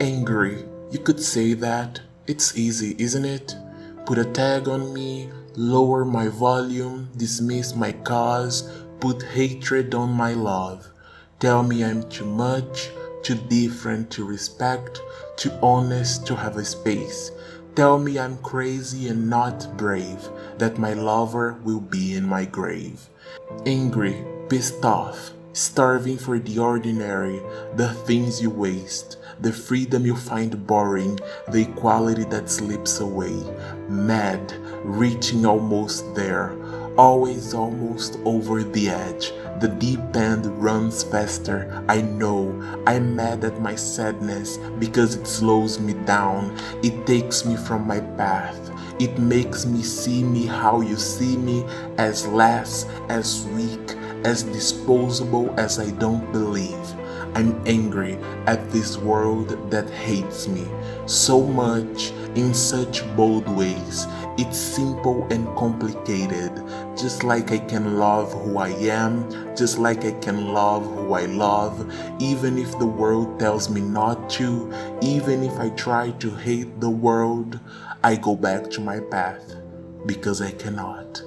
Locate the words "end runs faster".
40.14-41.84